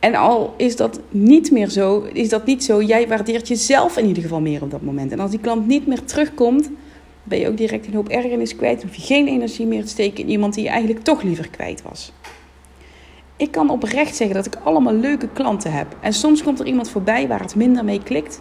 En 0.00 0.14
al 0.14 0.54
is 0.56 0.76
dat 0.76 1.00
niet 1.08 1.50
meer 1.50 1.68
zo, 1.68 2.08
is 2.12 2.28
dat 2.28 2.46
niet 2.46 2.64
zo, 2.64 2.82
jij 2.82 3.08
waardeert 3.08 3.48
jezelf 3.48 3.96
in 3.96 4.06
ieder 4.06 4.22
geval 4.22 4.40
meer 4.40 4.62
op 4.62 4.70
dat 4.70 4.82
moment. 4.82 5.12
En 5.12 5.20
als 5.20 5.30
die 5.30 5.40
klant 5.40 5.66
niet 5.66 5.86
meer 5.86 6.04
terugkomt, 6.04 6.70
ben 7.24 7.38
je 7.38 7.48
ook 7.48 7.56
direct 7.56 7.86
een 7.86 7.94
hoop 7.94 8.08
ergernis 8.08 8.56
kwijt. 8.56 8.82
hoef 8.82 8.94
je 8.94 9.02
geen 9.02 9.28
energie 9.28 9.66
meer 9.66 9.82
te 9.82 9.88
steken 9.88 10.24
in 10.24 10.30
iemand 10.30 10.54
die 10.54 10.64
je 10.64 10.70
eigenlijk 10.70 11.04
toch 11.04 11.22
liever 11.22 11.48
kwijt 11.48 11.82
was. 11.82 12.12
Ik 13.36 13.50
kan 13.50 13.70
oprecht 13.70 14.16
zeggen 14.16 14.36
dat 14.36 14.46
ik 14.46 14.56
allemaal 14.64 14.94
leuke 14.94 15.28
klanten 15.32 15.72
heb. 15.72 15.96
En 16.00 16.12
soms 16.12 16.42
komt 16.42 16.60
er 16.60 16.66
iemand 16.66 16.90
voorbij 16.90 17.28
waar 17.28 17.40
het 17.40 17.54
minder 17.54 17.84
mee 17.84 18.02
klikt. 18.02 18.40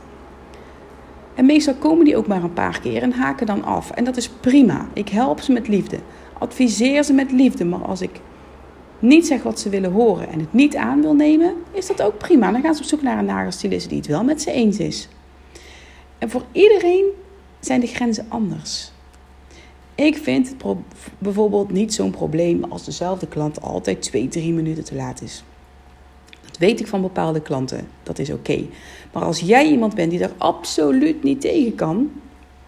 En 1.35 1.45
meestal 1.45 1.73
komen 1.73 2.05
die 2.05 2.17
ook 2.17 2.27
maar 2.27 2.43
een 2.43 2.53
paar 2.53 2.79
keer 2.79 3.01
en 3.01 3.11
haken 3.11 3.45
dan 3.45 3.63
af. 3.63 3.91
En 3.91 4.03
dat 4.03 4.17
is 4.17 4.29
prima. 4.29 4.87
Ik 4.93 5.09
help 5.09 5.39
ze 5.39 5.51
met 5.51 5.67
liefde. 5.67 5.97
Adviseer 6.39 7.03
ze 7.03 7.13
met 7.13 7.31
liefde. 7.31 7.65
Maar 7.65 7.85
als 7.85 8.01
ik 8.01 8.19
niet 8.99 9.27
zeg 9.27 9.43
wat 9.43 9.59
ze 9.59 9.69
willen 9.69 9.91
horen 9.91 10.29
en 10.29 10.39
het 10.39 10.53
niet 10.53 10.75
aan 10.75 11.01
wil 11.01 11.13
nemen, 11.13 11.53
is 11.71 11.87
dat 11.87 12.01
ook 12.01 12.17
prima. 12.17 12.51
Dan 12.51 12.61
gaan 12.61 12.75
ze 12.75 12.81
op 12.81 12.87
zoek 12.87 13.01
naar 13.01 13.17
een 13.17 13.25
nagelstylist 13.25 13.89
die 13.89 13.97
het 13.97 14.07
wel 14.07 14.23
met 14.23 14.41
ze 14.41 14.51
eens 14.51 14.79
is. 14.79 15.07
En 16.17 16.29
voor 16.29 16.43
iedereen 16.51 17.05
zijn 17.59 17.79
de 17.79 17.87
grenzen 17.87 18.25
anders. 18.27 18.91
Ik 19.95 20.17
vind 20.17 20.49
het 20.49 20.77
bijvoorbeeld 21.17 21.71
niet 21.71 21.93
zo'n 21.93 22.11
probleem 22.11 22.63
als 22.63 22.85
dezelfde 22.85 23.27
klant 23.27 23.61
altijd 23.61 24.01
twee, 24.01 24.27
drie 24.27 24.53
minuten 24.53 24.83
te 24.83 24.95
laat 24.95 25.21
is. 25.21 25.43
Dat 26.45 26.57
weet 26.57 26.79
ik 26.79 26.87
van 26.87 27.01
bepaalde 27.01 27.41
klanten. 27.41 27.87
Dat 28.03 28.19
is 28.19 28.29
oké. 28.31 28.65
Maar 29.13 29.23
als 29.23 29.39
jij 29.39 29.67
iemand 29.69 29.95
bent 29.95 30.09
die 30.09 30.19
daar 30.19 30.33
absoluut 30.37 31.23
niet 31.23 31.41
tegen 31.41 31.75
kan, 31.75 32.11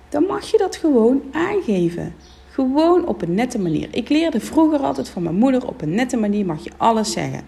dan 0.10 0.24
mag 0.24 0.52
je 0.52 0.58
dat 0.58 0.76
gewoon 0.76 1.22
aangeven. 1.32 2.16
Gewoon 2.52 3.08
op 3.08 3.22
een 3.22 3.34
nette 3.34 3.60
manier. 3.60 3.88
Ik 3.92 4.10
leerde 4.10 4.40
vroeger 4.40 4.80
altijd 4.80 5.10
van 5.10 5.24
mijn 5.24 5.36
moeder: 5.36 5.68
op 5.68 5.82
een 5.82 5.96
nette 5.96 6.18
manier 6.18 6.46
mag 6.46 6.64
je 6.64 6.72
alles 6.78 7.12
zeggen. 7.12 7.42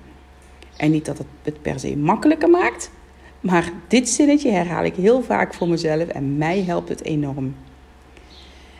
En 0.77 0.91
niet 0.91 1.05
dat 1.05 1.17
het 1.17 1.27
het 1.41 1.61
per 1.61 1.79
se 1.79 1.97
makkelijker 1.97 2.49
maakt, 2.49 2.91
maar 3.39 3.71
dit 3.87 4.09
zinnetje 4.09 4.51
herhaal 4.51 4.83
ik 4.83 4.95
heel 4.95 5.23
vaak 5.23 5.53
voor 5.53 5.67
mezelf 5.67 6.07
en 6.07 6.37
mij 6.37 6.63
helpt 6.63 6.89
het 6.89 7.03
enorm. 7.03 7.55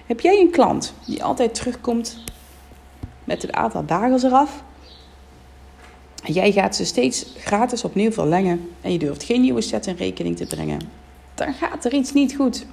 Heb 0.05 0.19
jij 0.19 0.39
een 0.39 0.51
klant 0.51 0.93
die 1.05 1.23
altijd 1.23 1.55
terugkomt 1.55 2.23
met 3.23 3.41
het 3.41 3.51
aantal 3.51 3.85
dagen 3.85 4.25
eraf? 4.25 4.63
En 6.23 6.33
jij 6.33 6.51
gaat 6.51 6.75
ze 6.75 6.85
steeds 6.85 7.33
gratis 7.37 7.83
opnieuw 7.83 8.11
verlengen 8.11 8.69
en 8.81 8.91
je 8.91 8.99
durft 8.99 9.23
geen 9.23 9.41
nieuwe 9.41 9.61
set 9.61 9.87
in 9.87 9.95
rekening 9.95 10.37
te 10.37 10.45
brengen. 10.45 10.79
Dan 11.35 11.53
gaat 11.53 11.85
er 11.85 11.93
iets 11.93 12.13
niet 12.13 12.35
goed. 12.35 12.65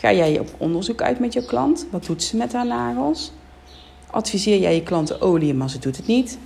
Ga 0.00 0.12
jij 0.12 0.38
op 0.38 0.48
onderzoek 0.58 1.02
uit 1.02 1.18
met 1.18 1.32
je 1.32 1.44
klant? 1.44 1.86
Wat 1.90 2.06
doet 2.06 2.22
ze 2.22 2.36
met 2.36 2.52
haar 2.52 2.66
nagels? 2.66 3.32
Adviseer 4.10 4.58
jij 4.58 4.74
je 4.74 4.82
klanten 4.82 5.20
olie, 5.20 5.54
maar 5.54 5.70
ze 5.70 5.78
doet 5.78 5.96
het 5.96 6.06
niet? 6.06 6.38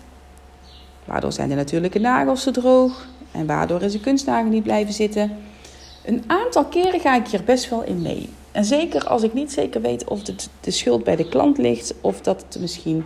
Waardoor 1.05 1.33
zijn 1.33 1.49
de 1.49 1.55
natuurlijke 1.55 1.99
nagels 1.99 2.43
te 2.43 2.51
droog 2.51 3.07
en 3.31 3.47
waardoor 3.47 3.83
is 3.83 3.93
de 3.93 4.01
kunstnagel 4.01 4.51
niet 4.51 4.63
blijven 4.63 4.95
zitten? 4.95 5.37
Een 6.05 6.25
aantal 6.27 6.65
keren 6.65 7.01
ga 7.01 7.17
ik 7.17 7.27
hier 7.27 7.45
best 7.45 7.69
wel 7.69 7.83
in 7.83 8.03
mee. 8.03 8.29
En 8.53 8.65
zeker 8.65 9.05
als 9.09 9.23
ik 9.23 9.35
niet 9.35 9.53
zeker 9.53 9.81
weet 9.81 10.09
of 10.09 10.27
het 10.27 10.49
de 10.61 10.71
schuld 10.71 11.05
bij 11.05 11.17
de 11.17 11.29
klant 11.29 11.59
ligt 11.59 11.95
of 12.01 12.21
dat 12.21 12.45
het 12.49 12.61
misschien 12.61 13.05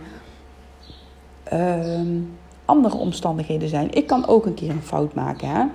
ehm, 1.43 2.19
andere 2.65 2.97
omstandigheden 2.97 3.69
zijn. 3.69 3.93
Ik 3.93 4.07
kan 4.07 4.27
ook 4.27 4.45
een 4.45 4.53
keer 4.53 4.69
een 4.69 4.83
fout 4.83 5.13
maken. 5.13 5.49
Hè? 5.49 5.65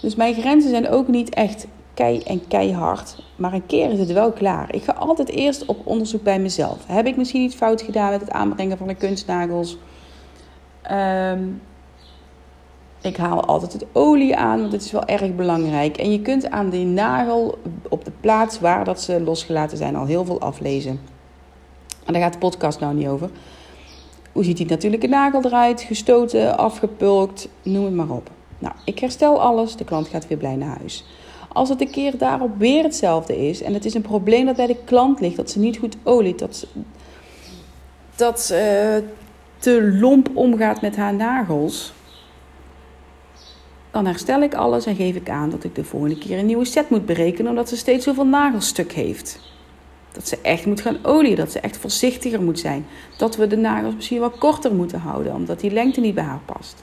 Dus 0.00 0.14
mijn 0.14 0.34
grenzen 0.34 0.70
zijn 0.70 0.88
ook 0.88 1.08
niet 1.08 1.34
echt 1.34 1.66
kei 1.98 2.22
en 2.22 2.46
keihard. 2.48 3.22
Maar 3.36 3.52
een 3.52 3.66
keer 3.66 3.90
is 3.90 3.98
het 3.98 4.12
wel 4.12 4.32
klaar. 4.32 4.74
Ik 4.74 4.82
ga 4.82 4.92
altijd 4.92 5.28
eerst 5.28 5.64
op 5.64 5.86
onderzoek 5.86 6.22
bij 6.22 6.38
mezelf. 6.38 6.86
Heb 6.86 7.06
ik 7.06 7.16
misschien 7.16 7.42
iets 7.42 7.54
fout 7.54 7.82
gedaan 7.82 8.10
met 8.10 8.20
het 8.20 8.30
aanbrengen 8.30 8.78
van 8.78 8.86
de 8.86 8.94
kunstnagels? 8.94 9.78
Um, 10.90 11.60
ik 13.00 13.16
haal 13.16 13.44
altijd 13.44 13.72
het 13.72 13.86
olie 13.92 14.36
aan, 14.36 14.60
want 14.60 14.72
het 14.72 14.82
is 14.82 14.90
wel 14.90 15.04
erg 15.04 15.34
belangrijk. 15.34 15.96
En 15.96 16.12
je 16.12 16.22
kunt 16.22 16.50
aan 16.50 16.70
die 16.70 16.84
nagel 16.84 17.58
op 17.88 18.04
de 18.04 18.12
plaats 18.20 18.60
waar 18.60 18.84
dat 18.84 19.00
ze 19.00 19.20
losgelaten 19.20 19.76
zijn 19.76 19.96
al 19.96 20.06
heel 20.06 20.24
veel 20.24 20.40
aflezen. 20.40 21.00
En 22.04 22.12
daar 22.12 22.22
gaat 22.22 22.32
de 22.32 22.38
podcast 22.38 22.80
nou 22.80 22.94
niet 22.94 23.08
over. 23.08 23.30
Hoe 24.32 24.44
ziet 24.44 24.56
die 24.56 24.66
natuurlijke 24.66 25.06
nagel 25.06 25.44
eruit? 25.44 25.80
Gestoten, 25.80 26.58
afgepulkt, 26.58 27.48
noem 27.62 27.84
het 27.84 27.94
maar 27.94 28.10
op. 28.10 28.30
Nou, 28.58 28.74
ik 28.84 28.98
herstel 28.98 29.40
alles, 29.40 29.76
de 29.76 29.84
klant 29.84 30.08
gaat 30.08 30.28
weer 30.28 30.38
blij 30.38 30.56
naar 30.56 30.76
huis. 30.78 31.04
Als 31.58 31.68
het 31.68 31.80
een 31.80 31.90
keer 31.90 32.18
daarop 32.18 32.58
weer 32.58 32.82
hetzelfde 32.82 33.48
is 33.48 33.62
en 33.62 33.74
het 33.74 33.84
is 33.84 33.94
een 33.94 34.02
probleem 34.02 34.46
dat 34.46 34.56
bij 34.56 34.66
de 34.66 34.76
klant 34.84 35.20
ligt, 35.20 35.36
dat 35.36 35.50
ze 35.50 35.58
niet 35.58 35.78
goed 35.78 35.96
oliet, 36.02 36.38
dat 36.38 36.56
ze, 36.56 36.66
dat 38.16 38.40
ze 38.40 39.02
te 39.58 39.96
lomp 40.00 40.30
omgaat 40.34 40.80
met 40.80 40.96
haar 40.96 41.14
nagels, 41.14 41.92
dan 43.90 44.06
herstel 44.06 44.42
ik 44.42 44.54
alles 44.54 44.86
en 44.86 44.96
geef 44.96 45.14
ik 45.16 45.30
aan 45.30 45.50
dat 45.50 45.64
ik 45.64 45.74
de 45.74 45.84
volgende 45.84 46.18
keer 46.18 46.38
een 46.38 46.46
nieuwe 46.46 46.64
set 46.64 46.90
moet 46.90 47.06
berekenen, 47.06 47.50
omdat 47.50 47.68
ze 47.68 47.76
steeds 47.76 48.04
zoveel 48.04 48.26
nagelstuk 48.26 48.92
heeft. 48.92 49.40
Dat 50.12 50.28
ze 50.28 50.38
echt 50.42 50.66
moet 50.66 50.80
gaan 50.80 50.98
olieën, 51.04 51.36
dat 51.36 51.52
ze 51.52 51.60
echt 51.60 51.76
voorzichtiger 51.76 52.42
moet 52.42 52.58
zijn. 52.58 52.86
Dat 53.16 53.36
we 53.36 53.46
de 53.46 53.56
nagels 53.56 53.94
misschien 53.94 54.20
wat 54.20 54.38
korter 54.38 54.74
moeten 54.74 55.00
houden, 55.00 55.34
omdat 55.34 55.60
die 55.60 55.70
lengte 55.70 56.00
niet 56.00 56.14
bij 56.14 56.24
haar 56.24 56.42
past. 56.44 56.82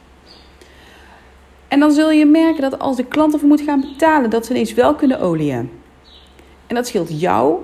En 1.75 1.81
dan 1.81 1.91
zul 1.91 2.11
je 2.11 2.25
merken 2.25 2.61
dat 2.61 2.79
als 2.79 2.95
de 2.95 3.05
klant 3.05 3.33
ervoor 3.33 3.47
moet 3.47 3.61
gaan 3.61 3.81
betalen, 3.81 4.29
dat 4.29 4.45
ze 4.45 4.51
ineens 4.51 4.73
wel 4.73 4.95
kunnen 4.95 5.19
olieën. 5.19 5.71
En 6.67 6.75
dat 6.75 6.87
scheelt 6.87 7.19
jou 7.19 7.57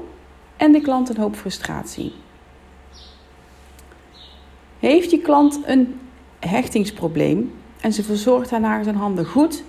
en 0.58 0.72
de 0.72 0.82
klant 0.82 1.10
een 1.10 1.18
hoop 1.18 1.36
frustratie. 1.36 2.13
Heeft 4.80 5.12
je 5.12 5.20
klant 5.20 5.60
een 5.65 6.00
hechtingsprobleem, 6.39 7.53
en 7.82 7.94
ze 7.94 8.03
verzorgt 8.03 8.51
haar 8.51 8.60
nagels 8.60 8.88
en 8.88 8.96
handen 8.96 9.25
goed, 9.25 9.63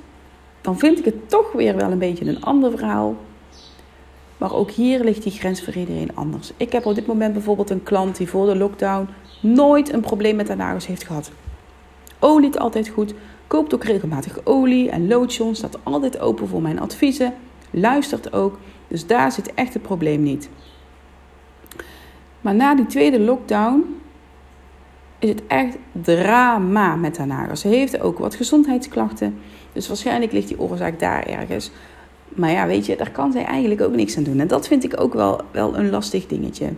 dan 0.61 0.79
vind 0.79 0.99
ik 0.99 1.05
het 1.05 1.29
toch 1.29 1.53
weer 1.53 1.77
wel 1.77 1.91
een 1.91 1.99
beetje 1.99 2.29
een 2.29 2.43
ander 2.43 2.71
verhaal. 2.71 3.17
Maar 4.39 4.55
ook 4.55 4.71
hier 4.71 5.05
ligt 5.05 5.23
die 5.23 5.33
grens 5.33 5.63
voor 5.63 5.75
iedereen 5.75 6.17
anders. 6.17 6.53
Ik 6.57 6.73
heb 6.73 6.87
op 6.87 6.95
dit 6.95 7.07
moment 7.07 7.33
bijvoorbeeld 7.33 7.71
een 7.71 7.83
klant 7.83 8.17
die 8.17 8.29
voor 8.29 8.47
de 8.47 8.57
lockdown 8.57 9.09
nooit 9.41 9.93
een 9.93 10.01
probleem 10.01 10.37
met 10.37 10.49
haar 10.49 10.57
nagels 10.57 10.87
heeft 10.87 11.05
gehad. 11.05 11.31
Oliet 12.19 12.59
altijd 12.59 12.89
goed, 12.89 13.15
koopt 13.53 13.75
ook 13.75 13.85
regelmatig 13.85 14.39
olie 14.45 14.91
en 14.91 15.09
lotion, 15.09 15.55
staat 15.55 15.79
altijd 15.83 16.19
open 16.19 16.49
voor 16.49 16.63
mijn 16.63 16.81
adviezen, 16.81 17.35
luistert 17.71 18.33
ook. 18.33 18.59
Dus 18.89 19.07
daar 19.07 19.33
zit 19.33 19.55
echt 19.55 19.73
het 19.73 19.83
probleem 19.83 20.23
niet. 20.23 20.49
Maar 22.41 22.55
na 22.55 22.75
die 22.75 22.87
tweede 22.87 23.21
lockdown 23.21 23.85
is 25.19 25.29
het 25.29 25.43
echt 25.47 25.77
drama 25.93 26.97
met 26.97 27.19
haar 27.19 27.27
nagels. 27.27 27.61
Ze 27.61 27.69
heeft 27.69 28.01
ook 28.01 28.19
wat 28.19 28.35
gezondheidsklachten. 28.35 29.39
Dus 29.73 29.89
waarschijnlijk 29.89 30.33
ligt 30.33 30.49
die 30.49 30.61
oorzaak 30.61 30.99
daar 30.99 31.27
ergens. 31.27 31.71
Maar 32.29 32.51
ja, 32.51 32.67
weet 32.67 32.87
je, 32.87 32.97
daar 32.97 33.11
kan 33.11 33.33
zij 33.33 33.45
eigenlijk 33.45 33.81
ook 33.81 33.95
niks 33.95 34.17
aan 34.17 34.23
doen. 34.23 34.41
En 34.41 34.49
dat 34.49 34.69
vind 34.69 34.85
ik 34.85 35.01
ook 35.01 35.15
wel, 35.15 35.41
wel 35.51 35.77
een 35.77 35.91
lastig 35.91 36.27
dingetje. 36.27 36.73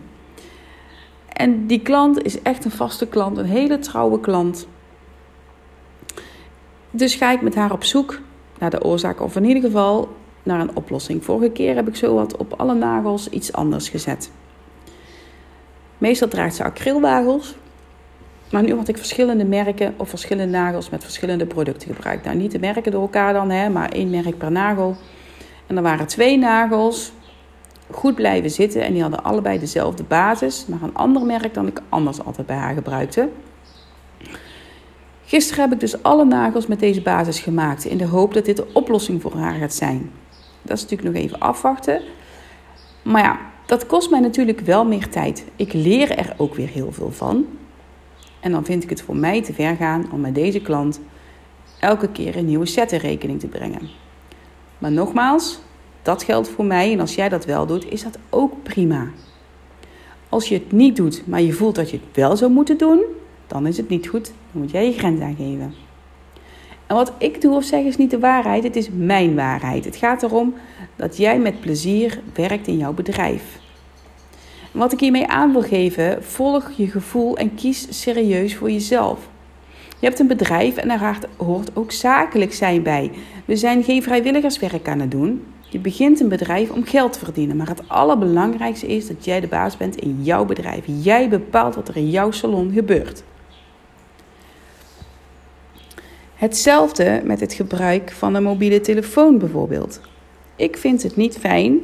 En 1.33 1.67
die 1.67 1.81
klant 1.81 2.23
is 2.23 2.41
echt 2.41 2.65
een 2.65 2.71
vaste 2.71 3.07
klant, 3.07 3.37
een 3.37 3.45
hele 3.45 3.79
trouwe 3.79 4.19
klant. 4.19 4.67
Dus 6.95 7.15
ga 7.15 7.31
ik 7.31 7.41
met 7.41 7.55
haar 7.55 7.71
op 7.71 7.83
zoek 7.83 8.19
naar 8.59 8.69
de 8.69 8.83
oorzaak, 8.83 9.21
of 9.21 9.35
in 9.35 9.45
ieder 9.45 9.63
geval 9.63 10.15
naar 10.43 10.59
een 10.59 10.75
oplossing. 10.75 11.23
Vorige 11.23 11.51
keer 11.51 11.75
heb 11.75 11.87
ik 11.87 11.95
zo 11.95 12.15
wat 12.15 12.37
op 12.37 12.53
alle 12.53 12.73
nagels 12.73 13.29
iets 13.29 13.53
anders 13.53 13.89
gezet. 13.89 14.31
Meestal 15.97 16.27
draagt 16.27 16.55
ze 16.55 16.63
acrylnagels. 16.63 17.55
Maar 18.51 18.63
nu 18.63 18.75
had 18.75 18.87
ik 18.87 18.97
verschillende 18.97 19.45
merken 19.45 19.93
of 19.97 20.09
verschillende 20.09 20.57
nagels 20.57 20.89
met 20.89 21.03
verschillende 21.03 21.45
producten 21.45 21.95
gebruikt. 21.95 22.25
Nou, 22.25 22.37
niet 22.37 22.51
de 22.51 22.59
merken 22.59 22.91
door 22.91 23.01
elkaar 23.01 23.33
dan, 23.33 23.49
hè, 23.49 23.69
maar 23.69 23.89
één 23.89 24.09
merk 24.09 24.37
per 24.37 24.51
nagel. 24.51 24.95
En 25.67 25.77
er 25.77 25.83
waren 25.83 26.07
twee 26.07 26.37
nagels 26.37 27.11
goed 27.91 28.15
blijven 28.15 28.49
zitten 28.49 28.81
en 28.81 28.93
die 28.93 29.01
hadden 29.01 29.23
allebei 29.23 29.59
dezelfde 29.59 30.03
basis, 30.03 30.65
maar 30.67 30.81
een 30.81 30.95
ander 30.95 31.25
merk 31.25 31.53
dan 31.53 31.67
ik 31.67 31.81
anders 31.89 32.23
altijd 32.23 32.47
bij 32.47 32.55
haar 32.55 32.73
gebruikte. 32.73 33.29
Gisteren 35.25 35.63
heb 35.63 35.73
ik 35.73 35.79
dus 35.79 36.03
alle 36.03 36.25
nagels 36.25 36.67
met 36.67 36.79
deze 36.79 37.01
basis 37.01 37.39
gemaakt 37.39 37.85
in 37.85 37.97
de 37.97 38.05
hoop 38.05 38.33
dat 38.33 38.45
dit 38.45 38.57
de 38.57 38.67
oplossing 38.73 39.21
voor 39.21 39.33
haar 39.33 39.53
gaat 39.53 39.73
zijn. 39.73 40.11
Dat 40.61 40.77
is 40.77 40.81
natuurlijk 40.83 41.13
nog 41.13 41.23
even 41.23 41.39
afwachten. 41.39 42.01
Maar 43.01 43.23
ja, 43.23 43.39
dat 43.65 43.85
kost 43.85 44.09
mij 44.09 44.19
natuurlijk 44.19 44.59
wel 44.59 44.85
meer 44.85 45.09
tijd. 45.09 45.45
Ik 45.55 45.73
leer 45.73 46.11
er 46.11 46.33
ook 46.37 46.55
weer 46.55 46.67
heel 46.67 46.91
veel 46.91 47.11
van. 47.11 47.45
En 48.39 48.51
dan 48.51 48.65
vind 48.65 48.83
ik 48.83 48.89
het 48.89 49.01
voor 49.01 49.15
mij 49.15 49.43
te 49.43 49.53
ver 49.53 49.75
gaan 49.75 50.11
om 50.11 50.21
met 50.21 50.35
deze 50.35 50.59
klant 50.59 50.99
elke 51.79 52.09
keer 52.09 52.37
een 52.37 52.45
nieuwe 52.45 52.65
set 52.65 52.91
in 52.91 52.99
rekening 52.99 53.39
te 53.39 53.47
brengen. 53.47 53.89
Maar 54.77 54.91
nogmaals, 54.91 55.59
dat 56.01 56.23
geldt 56.23 56.49
voor 56.49 56.65
mij 56.65 56.91
en 56.91 56.99
als 56.99 57.15
jij 57.15 57.29
dat 57.29 57.45
wel 57.45 57.65
doet, 57.65 57.91
is 57.91 58.03
dat 58.03 58.17
ook 58.29 58.63
prima. 58.63 59.07
Als 60.29 60.47
je 60.47 60.53
het 60.55 60.71
niet 60.71 60.95
doet, 60.95 61.27
maar 61.27 61.41
je 61.41 61.53
voelt 61.53 61.75
dat 61.75 61.89
je 61.89 61.97
het 61.97 62.15
wel 62.15 62.37
zou 62.37 62.51
moeten 62.51 62.77
doen, 62.77 63.03
dan 63.47 63.67
is 63.67 63.77
het 63.77 63.89
niet 63.89 64.07
goed. 64.07 64.31
Dan 64.51 64.61
moet 64.61 64.71
jij 64.71 64.85
je 64.85 64.97
grens 64.97 65.21
aangeven. 65.21 65.73
En 66.87 66.95
wat 66.95 67.13
ik 67.17 67.41
doe 67.41 67.55
of 67.55 67.63
zeg 67.63 67.83
is 67.83 67.97
niet 67.97 68.11
de 68.11 68.19
waarheid, 68.19 68.63
het 68.63 68.75
is 68.75 68.89
mijn 68.93 69.35
waarheid. 69.35 69.85
Het 69.85 69.95
gaat 69.95 70.23
erom 70.23 70.53
dat 70.95 71.17
jij 71.17 71.39
met 71.39 71.59
plezier 71.59 72.19
werkt 72.33 72.67
in 72.67 72.77
jouw 72.77 72.93
bedrijf. 72.93 73.59
Wat 74.71 74.93
ik 74.93 74.99
hiermee 74.99 75.27
aan 75.27 75.51
wil 75.51 75.61
geven, 75.61 76.23
volg 76.23 76.71
je 76.75 76.87
gevoel 76.87 77.37
en 77.37 77.55
kies 77.55 78.01
serieus 78.01 78.55
voor 78.55 78.71
jezelf. 78.71 79.29
Je 79.99 80.05
hebt 80.07 80.19
een 80.19 80.27
bedrijf 80.27 80.75
en 80.75 80.87
daar 80.87 81.19
hoort 81.37 81.69
ook 81.73 81.91
zakelijk 81.91 82.53
zijn 82.53 82.83
bij. 82.83 83.11
We 83.45 83.55
zijn 83.55 83.83
geen 83.83 84.03
vrijwilligerswerk 84.03 84.87
aan 84.87 84.99
het 84.99 85.11
doen. 85.11 85.43
Je 85.69 85.79
begint 85.79 86.19
een 86.19 86.29
bedrijf 86.29 86.71
om 86.71 86.83
geld 86.83 87.13
te 87.13 87.19
verdienen, 87.19 87.57
maar 87.57 87.67
het 87.67 87.89
allerbelangrijkste 87.89 88.87
is 88.87 89.07
dat 89.07 89.25
jij 89.25 89.39
de 89.39 89.47
baas 89.47 89.77
bent 89.77 89.95
in 89.95 90.23
jouw 90.23 90.45
bedrijf. 90.45 90.83
Jij 90.85 91.29
bepaalt 91.29 91.75
wat 91.75 91.87
er 91.87 91.97
in 91.97 92.09
jouw 92.09 92.31
salon 92.31 92.71
gebeurt. 92.71 93.23
Hetzelfde 96.35 97.21
met 97.23 97.39
het 97.39 97.53
gebruik 97.53 98.11
van 98.11 98.33
een 98.33 98.43
mobiele 98.43 98.81
telefoon 98.81 99.37
bijvoorbeeld. 99.37 99.99
Ik 100.55 100.77
vind 100.77 101.03
het 101.03 101.15
niet 101.15 101.37
fijn 101.37 101.79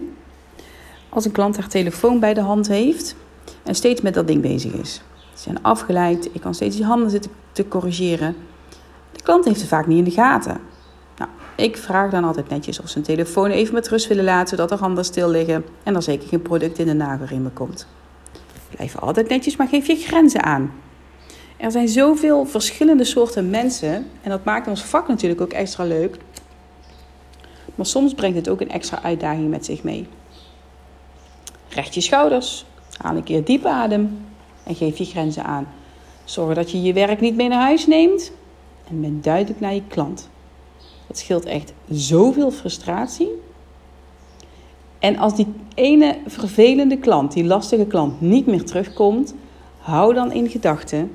als 1.09 1.25
een 1.25 1.31
klant 1.31 1.57
haar 1.57 1.67
telefoon 1.67 2.19
bij 2.19 2.33
de 2.33 2.41
hand 2.41 2.67
heeft 2.67 3.15
en 3.63 3.75
steeds 3.75 4.01
met 4.01 4.13
dat 4.13 4.27
ding 4.27 4.41
bezig 4.41 4.73
is. 4.73 5.01
Ze 5.33 5.41
zijn 5.41 5.63
afgeleid, 5.63 6.29
ik 6.33 6.41
kan 6.41 6.53
steeds 6.53 6.75
die 6.75 6.85
handen 6.85 7.09
zitten 7.09 7.31
te 7.51 7.67
corrigeren. 7.67 8.35
De 9.11 9.23
klant 9.23 9.45
heeft 9.45 9.59
het 9.59 9.69
vaak 9.69 9.87
niet 9.87 9.97
in 9.97 10.03
de 10.03 10.11
gaten. 10.11 10.57
Nou, 11.17 11.29
ik 11.55 11.77
vraag 11.77 12.11
dan 12.11 12.23
altijd 12.23 12.49
netjes 12.49 12.81
of 12.81 12.89
ze 12.89 12.97
een 12.97 13.03
telefoon 13.03 13.49
even 13.49 13.73
met 13.73 13.89
rust 13.89 14.07
willen 14.07 14.23
laten, 14.23 14.47
zodat 14.47 14.71
er 14.71 14.77
handen 14.77 15.05
stil 15.05 15.29
liggen 15.29 15.65
en 15.83 15.95
er 15.95 16.01
zeker 16.01 16.27
geen 16.27 16.41
product 16.41 16.79
in 16.79 16.85
de 16.85 16.93
nagelriemen 16.93 17.53
komt. 17.53 17.87
Blijf 18.75 18.97
altijd 18.97 19.29
netjes, 19.29 19.55
maar 19.55 19.67
geef 19.67 19.87
je 19.87 19.95
grenzen 19.95 20.43
aan. 20.43 20.71
Er 21.61 21.71
zijn 21.71 21.87
zoveel 21.87 22.45
verschillende 22.45 23.03
soorten 23.03 23.49
mensen 23.49 24.07
en 24.21 24.29
dat 24.29 24.43
maakt 24.43 24.67
ons 24.67 24.83
vak 24.83 25.07
natuurlijk 25.07 25.41
ook 25.41 25.51
extra 25.51 25.83
leuk. 25.83 26.17
Maar 27.75 27.85
soms 27.85 28.13
brengt 28.13 28.35
het 28.35 28.49
ook 28.49 28.61
een 28.61 28.69
extra 28.69 29.03
uitdaging 29.03 29.49
met 29.49 29.65
zich 29.65 29.83
mee. 29.83 30.07
Recht 31.69 31.93
je 31.93 32.01
schouders, 32.01 32.65
haal 32.97 33.15
een 33.15 33.23
keer 33.23 33.43
diep 33.43 33.65
adem 33.65 34.25
en 34.63 34.75
geef 34.75 34.97
je 34.97 35.05
grenzen 35.05 35.43
aan. 35.43 35.67
Zorg 36.23 36.55
dat 36.55 36.71
je 36.71 36.81
je 36.81 36.93
werk 36.93 37.19
niet 37.19 37.35
mee 37.35 37.47
naar 37.47 37.61
huis 37.61 37.87
neemt 37.87 38.31
en 38.89 39.01
ben 39.01 39.21
duidelijk 39.21 39.59
naar 39.59 39.73
je 39.73 39.87
klant. 39.87 40.29
Dat 41.07 41.17
scheelt 41.17 41.45
echt 41.45 41.73
zoveel 41.89 42.51
frustratie. 42.51 43.29
En 44.99 45.17
als 45.17 45.35
die 45.35 45.47
ene 45.75 46.17
vervelende 46.27 46.97
klant, 46.97 47.31
die 47.31 47.45
lastige 47.45 47.85
klant, 47.85 48.21
niet 48.21 48.45
meer 48.45 48.65
terugkomt, 48.65 49.35
hou 49.77 50.13
dan 50.13 50.31
in 50.31 50.49
gedachten 50.49 51.11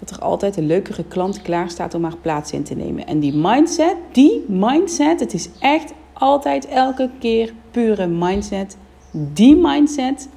dat 0.00 0.10
er 0.10 0.18
altijd 0.18 0.56
een 0.56 0.66
leukere 0.66 1.04
klant 1.04 1.42
klaar 1.42 1.70
staat 1.70 1.94
om 1.94 2.02
haar 2.02 2.16
plaats 2.16 2.52
in 2.52 2.62
te 2.62 2.74
nemen. 2.74 3.06
En 3.06 3.20
die 3.20 3.34
mindset, 3.34 3.96
die 4.12 4.44
mindset, 4.48 5.20
het 5.20 5.34
is 5.34 5.48
echt 5.58 5.92
altijd 6.12 6.66
elke 6.66 7.10
keer 7.18 7.52
pure 7.70 8.06
mindset. 8.06 8.76
Die 9.10 9.56
mindset 9.56 10.28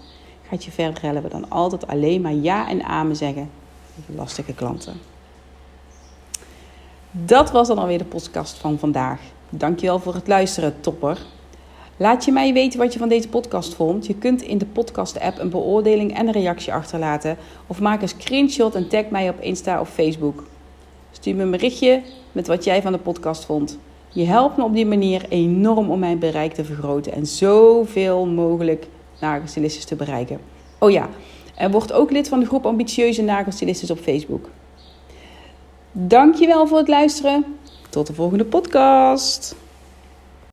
gaat 0.50 0.64
je 0.64 0.72
verder 0.72 1.02
helpen 1.02 1.30
dan 1.30 1.50
altijd 1.50 1.88
alleen 1.88 2.22
maar 2.22 2.34
ja 2.34 2.70
en 2.70 2.84
amen 2.84 3.16
zeggen 3.16 3.50
tegen 3.96 4.16
lastige 4.16 4.54
klanten. 4.54 4.94
Dat 7.12 7.52
was 7.52 7.68
dan 7.68 7.78
alweer 7.78 7.98
de 7.98 8.06
podcast 8.06 8.58
van 8.58 8.80
vandaag. 8.80 9.20
Dankjewel 9.50 10.00
voor 10.00 10.14
het 10.14 10.28
luisteren, 10.28 10.82
topper. 10.82 11.18
Laat 12.04 12.26
je 12.26 12.32
mij 12.32 12.54
weten 12.54 12.80
wat 12.80 12.94
je 12.94 13.00
van 13.00 13.10
deze 13.10 13.30
podcast 13.30 13.74
vond. 13.74 14.06
Je 14.06 14.16
kunt 14.16 14.42
in 14.42 14.58
de 14.58 14.66
podcast-app 14.66 15.40
een 15.40 15.50
beoordeling 15.50 16.18
en 16.18 16.28
een 16.28 16.34
reactie 16.34 16.74
achterlaten. 16.74 17.38
Of 17.68 17.80
maak 17.80 18.02
een 18.02 18.08
screenshot 18.08 18.76
en 18.76 18.88
tag 18.88 19.10
mij 19.10 19.30
op 19.30 19.40
Insta 19.40 19.80
of 19.80 19.90
Facebook. 19.90 20.44
Stuur 21.12 21.36
me 21.36 21.44
een 21.44 21.52
berichtje 21.52 22.02
met 22.32 22.48
wat 22.48 22.64
jij 22.64 22.82
van 22.82 22.92
de 22.92 22.98
podcast 22.98 23.46
vond. 23.46 23.78
Je 24.10 24.26
helpt 24.26 24.58
me 24.58 24.64
op 24.64 24.74
die 24.74 24.86
manier 24.86 25.26
enorm 25.30 25.90
om 25.90 26.00
mijn 26.00 26.20
bereik 26.20 26.54
te 26.54 26.66
vergroten 26.66 27.14
en 27.14 27.26
zoveel 27.26 28.26
mogelijk 28.26 28.88
nagelstylistes 29.22 29.86
te 29.86 29.96
bereiken. 29.96 30.40
Oh 30.80 30.92
ja, 30.92 31.10
en 31.56 31.72
word 31.72 31.94
ook 31.94 32.12
lid 32.12 32.28
van 32.28 32.40
de 32.40 32.46
groep 32.46 32.66
Ambitieuze 32.66 33.22
Nagelstylistes 33.22 33.92
op 33.92 34.00
Facebook. 34.00 34.50
Dankjewel 35.92 36.68
voor 36.68 36.78
het 36.78 36.88
luisteren. 36.88 37.46
Tot 37.90 38.08
de 38.08 38.14
volgende 38.14 38.46
podcast. 38.46 39.56